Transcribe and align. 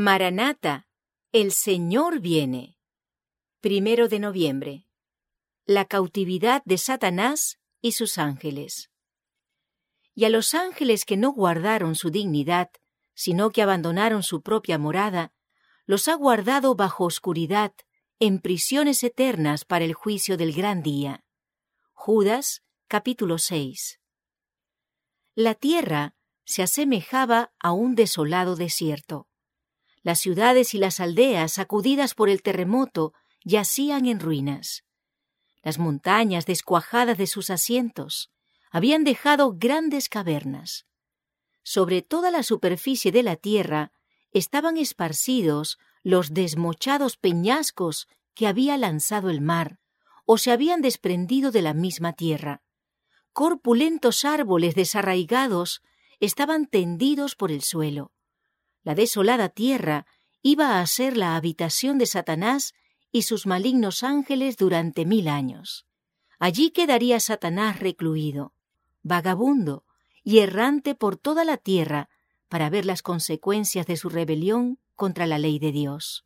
Maranata, 0.00 0.86
el 1.32 1.50
Señor 1.50 2.20
viene. 2.20 2.76
Primero 3.60 4.06
de 4.06 4.20
noviembre. 4.20 4.86
La 5.66 5.86
cautividad 5.86 6.62
de 6.64 6.78
Satanás 6.78 7.58
y 7.80 7.90
sus 7.90 8.16
ángeles. 8.16 8.92
Y 10.14 10.24
a 10.24 10.28
los 10.28 10.54
ángeles 10.54 11.04
que 11.04 11.16
no 11.16 11.32
guardaron 11.32 11.96
su 11.96 12.10
dignidad, 12.10 12.70
sino 13.14 13.50
que 13.50 13.60
abandonaron 13.60 14.22
su 14.22 14.40
propia 14.40 14.78
morada, 14.78 15.32
los 15.84 16.06
ha 16.06 16.14
guardado 16.14 16.76
bajo 16.76 17.04
oscuridad, 17.04 17.74
en 18.20 18.38
prisiones 18.38 19.02
eternas 19.02 19.64
para 19.64 19.84
el 19.84 19.94
juicio 19.94 20.36
del 20.36 20.52
gran 20.52 20.80
día. 20.80 21.24
Judas, 21.92 22.62
capítulo 22.86 23.38
6. 23.38 23.98
La 25.34 25.56
tierra 25.56 26.14
se 26.44 26.62
asemejaba 26.62 27.52
a 27.58 27.72
un 27.72 27.96
desolado 27.96 28.54
desierto. 28.54 29.27
Las 30.02 30.20
ciudades 30.20 30.74
y 30.74 30.78
las 30.78 31.00
aldeas, 31.00 31.52
sacudidas 31.52 32.14
por 32.14 32.28
el 32.28 32.42
terremoto, 32.42 33.12
yacían 33.44 34.06
en 34.06 34.20
ruinas. 34.20 34.84
Las 35.62 35.78
montañas, 35.78 36.46
descuajadas 36.46 37.18
de 37.18 37.26
sus 37.26 37.50
asientos, 37.50 38.30
habían 38.70 39.04
dejado 39.04 39.54
grandes 39.56 40.08
cavernas. 40.08 40.86
Sobre 41.62 42.02
toda 42.02 42.30
la 42.30 42.42
superficie 42.42 43.12
de 43.12 43.22
la 43.22 43.36
tierra 43.36 43.92
estaban 44.32 44.76
esparcidos 44.76 45.78
los 46.02 46.32
desmochados 46.32 47.16
peñascos 47.16 48.08
que 48.34 48.46
había 48.46 48.76
lanzado 48.76 49.30
el 49.30 49.40
mar, 49.40 49.78
o 50.24 50.38
se 50.38 50.52
habían 50.52 50.80
desprendido 50.80 51.50
de 51.50 51.62
la 51.62 51.74
misma 51.74 52.12
tierra. 52.12 52.62
Corpulentos 53.32 54.24
árboles 54.24 54.74
desarraigados 54.74 55.82
estaban 56.20 56.66
tendidos 56.66 57.34
por 57.34 57.50
el 57.50 57.62
suelo. 57.62 58.12
La 58.88 58.94
desolada 58.94 59.50
tierra 59.50 60.06
iba 60.40 60.80
a 60.80 60.86
ser 60.86 61.18
la 61.18 61.36
habitación 61.36 61.98
de 61.98 62.06
Satanás 62.06 62.72
y 63.12 63.20
sus 63.20 63.46
malignos 63.46 64.02
ángeles 64.02 64.56
durante 64.56 65.04
mil 65.04 65.28
años. 65.28 65.86
Allí 66.38 66.70
quedaría 66.70 67.20
Satanás 67.20 67.80
recluido, 67.80 68.54
vagabundo 69.02 69.84
y 70.24 70.38
errante 70.38 70.94
por 70.94 71.18
toda 71.18 71.44
la 71.44 71.58
tierra 71.58 72.08
para 72.48 72.70
ver 72.70 72.86
las 72.86 73.02
consecuencias 73.02 73.84
de 73.86 73.98
su 73.98 74.08
rebelión 74.08 74.78
contra 74.94 75.26
la 75.26 75.38
ley 75.38 75.58
de 75.58 75.70
Dios. 75.70 76.24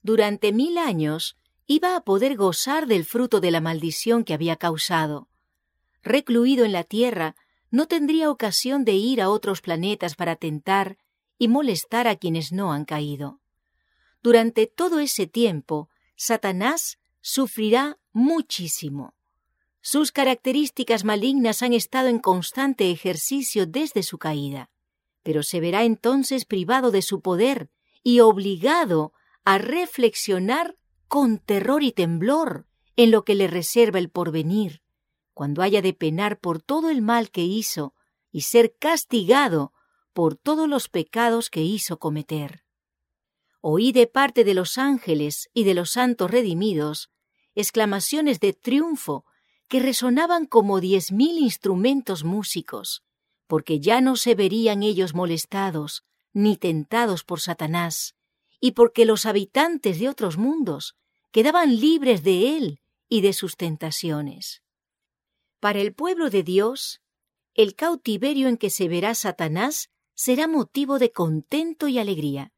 Durante 0.00 0.54
mil 0.54 0.78
años 0.78 1.36
iba 1.66 1.96
a 1.96 2.00
poder 2.00 2.34
gozar 2.34 2.86
del 2.86 3.04
fruto 3.04 3.42
de 3.42 3.50
la 3.50 3.60
maldición 3.60 4.24
que 4.24 4.32
había 4.32 4.56
causado. 4.56 5.28
Recluido 6.02 6.64
en 6.64 6.72
la 6.72 6.84
tierra, 6.84 7.36
no 7.70 7.88
tendría 7.88 8.30
ocasión 8.30 8.86
de 8.86 8.92
ir 8.94 9.20
a 9.20 9.28
otros 9.28 9.60
planetas 9.60 10.14
para 10.14 10.36
tentar 10.36 10.96
y 11.38 11.48
molestar 11.48 12.06
a 12.08 12.16
quienes 12.16 12.52
no 12.52 12.72
han 12.72 12.84
caído. 12.84 13.40
Durante 14.22 14.66
todo 14.66 15.00
ese 15.00 15.26
tiempo, 15.26 15.90
Satanás 16.16 16.98
sufrirá 17.20 17.98
muchísimo. 18.12 19.14
Sus 19.82 20.12
características 20.12 21.04
malignas 21.04 21.62
han 21.62 21.74
estado 21.74 22.08
en 22.08 22.18
constante 22.18 22.90
ejercicio 22.90 23.66
desde 23.66 24.02
su 24.02 24.16
caída, 24.16 24.70
pero 25.22 25.42
se 25.42 25.60
verá 25.60 25.84
entonces 25.84 26.46
privado 26.46 26.90
de 26.90 27.02
su 27.02 27.20
poder 27.20 27.68
y 28.02 28.20
obligado 28.20 29.12
a 29.44 29.58
reflexionar 29.58 30.78
con 31.06 31.38
terror 31.38 31.82
y 31.82 31.92
temblor 31.92 32.66
en 32.96 33.10
lo 33.10 33.24
que 33.24 33.34
le 33.34 33.46
reserva 33.46 33.98
el 33.98 34.08
porvenir, 34.08 34.80
cuando 35.34 35.60
haya 35.60 35.82
de 35.82 35.92
penar 35.92 36.38
por 36.38 36.62
todo 36.62 36.88
el 36.88 37.02
mal 37.02 37.30
que 37.30 37.42
hizo 37.42 37.92
y 38.32 38.40
ser 38.40 38.74
castigado 38.78 39.73
por 40.14 40.36
todos 40.36 40.68
los 40.68 40.88
pecados 40.88 41.50
que 41.50 41.60
hizo 41.60 41.98
cometer. 41.98 42.64
Oí 43.60 43.92
de 43.92 44.06
parte 44.06 44.44
de 44.44 44.54
los 44.54 44.78
ángeles 44.78 45.50
y 45.52 45.64
de 45.64 45.74
los 45.74 45.90
santos 45.90 46.30
redimidos 46.30 47.10
exclamaciones 47.54 48.40
de 48.40 48.52
triunfo 48.52 49.24
que 49.68 49.80
resonaban 49.80 50.46
como 50.46 50.80
diez 50.80 51.12
mil 51.12 51.38
instrumentos 51.38 52.24
músicos, 52.24 53.02
porque 53.46 53.80
ya 53.80 54.00
no 54.00 54.16
se 54.16 54.34
verían 54.34 54.82
ellos 54.82 55.14
molestados 55.14 56.04
ni 56.32 56.56
tentados 56.56 57.24
por 57.24 57.40
Satanás, 57.40 58.14
y 58.60 58.72
porque 58.72 59.04
los 59.04 59.26
habitantes 59.26 59.98
de 59.98 60.08
otros 60.08 60.36
mundos 60.36 60.96
quedaban 61.30 61.76
libres 61.80 62.22
de 62.22 62.56
él 62.56 62.80
y 63.08 63.20
de 63.20 63.32
sus 63.32 63.56
tentaciones. 63.56 64.62
Para 65.60 65.80
el 65.80 65.94
pueblo 65.94 66.30
de 66.30 66.42
Dios, 66.42 67.00
el 67.54 67.74
cautiverio 67.74 68.48
en 68.48 68.56
que 68.56 68.70
se 68.70 68.88
verá 68.88 69.14
Satanás 69.14 69.90
será 70.14 70.46
motivo 70.48 70.98
de 70.98 71.12
contento 71.12 71.88
y 71.88 71.98
alegría. 71.98 72.52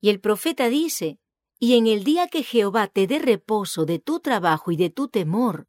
Y 0.00 0.10
el 0.10 0.20
profeta 0.20 0.68
dice, 0.68 1.18
y 1.58 1.76
en 1.76 1.86
el 1.86 2.04
día 2.04 2.28
que 2.28 2.42
Jehová 2.42 2.86
te 2.88 3.06
dé 3.06 3.18
reposo 3.18 3.84
de 3.84 3.98
tu 3.98 4.20
trabajo 4.20 4.70
y 4.72 4.76
de 4.76 4.90
tu 4.90 5.08
temor, 5.08 5.68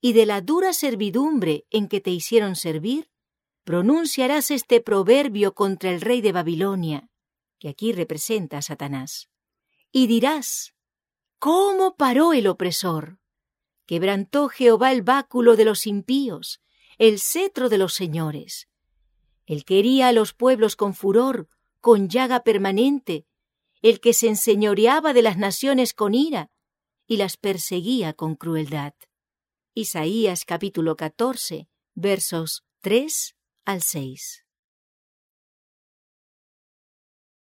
y 0.00 0.12
de 0.12 0.26
la 0.26 0.40
dura 0.40 0.72
servidumbre 0.72 1.66
en 1.70 1.88
que 1.88 2.00
te 2.00 2.10
hicieron 2.10 2.56
servir, 2.56 3.10
pronunciarás 3.64 4.50
este 4.50 4.80
proverbio 4.80 5.54
contra 5.54 5.90
el 5.90 6.00
rey 6.00 6.20
de 6.20 6.32
Babilonia, 6.32 7.10
que 7.58 7.68
aquí 7.68 7.92
representa 7.92 8.58
a 8.58 8.62
Satanás, 8.62 9.28
y 9.92 10.06
dirás, 10.06 10.74
¿cómo 11.38 11.96
paró 11.96 12.32
el 12.32 12.46
opresor? 12.46 13.18
Quebrantó 13.86 14.48
Jehová 14.48 14.92
el 14.92 15.02
báculo 15.02 15.56
de 15.56 15.64
los 15.64 15.86
impíos, 15.86 16.60
el 16.98 17.18
cetro 17.18 17.68
de 17.68 17.78
los 17.78 17.94
señores. 17.94 18.67
El 19.48 19.64
que 19.64 19.78
hería 19.78 20.08
a 20.08 20.12
los 20.12 20.34
pueblos 20.34 20.76
con 20.76 20.94
furor, 20.94 21.48
con 21.80 22.10
llaga 22.10 22.44
permanente, 22.44 23.24
el 23.80 23.98
que 23.98 24.12
se 24.12 24.28
enseñoreaba 24.28 25.14
de 25.14 25.22
las 25.22 25.38
naciones 25.38 25.94
con 25.94 26.14
ira 26.14 26.50
y 27.06 27.16
las 27.16 27.38
perseguía 27.38 28.12
con 28.12 28.34
crueldad. 28.34 28.92
Isaías 29.72 30.44
capítulo 30.44 30.96
14, 30.96 31.66
versos 31.94 32.66
3 32.82 33.36
al 33.64 33.80
6. 33.80 34.44